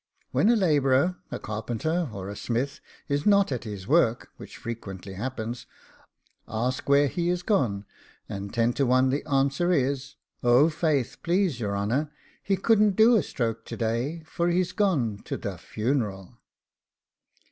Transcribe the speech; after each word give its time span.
When 0.31 0.49
a 0.49 0.55
labourer, 0.55 1.17
a 1.29 1.37
carpenter, 1.37 2.09
or 2.11 2.27
a 2.27 2.35
smith, 2.35 2.79
is 3.07 3.27
not 3.27 3.51
at 3.51 3.65
his 3.65 3.87
work, 3.87 4.31
which 4.37 4.57
frequently 4.57 5.13
happens, 5.13 5.67
ask 6.47 6.89
where 6.89 7.05
he 7.07 7.29
is 7.29 7.43
gone, 7.43 7.85
and 8.27 8.51
ten 8.51 8.73
to 8.73 8.87
one 8.87 9.09
the 9.11 9.23
answer 9.29 9.71
is 9.71 10.15
'Oh, 10.41 10.69
faith, 10.71 11.17
please 11.21 11.59
your 11.59 11.77
honour, 11.77 12.09
he 12.41 12.57
couldn't 12.57 12.95
do 12.95 13.15
a 13.15 13.21
stroke 13.21 13.63
to 13.65 13.77
day, 13.77 14.23
for 14.25 14.47
he's 14.47 14.71
gone 14.71 15.19
to 15.25 15.37
THE 15.37 15.59
funeral. 15.59 16.39